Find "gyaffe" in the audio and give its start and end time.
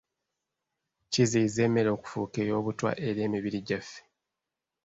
3.67-3.99